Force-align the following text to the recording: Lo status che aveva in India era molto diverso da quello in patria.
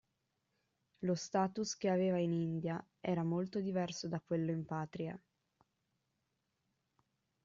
Lo 1.01 1.13
status 1.13 1.77
che 1.77 1.87
aveva 1.87 2.17
in 2.17 2.33
India 2.33 2.83
era 2.99 3.21
molto 3.21 3.59
diverso 3.59 4.07
da 4.07 4.19
quello 4.19 4.49
in 4.49 4.65
patria. 4.65 5.15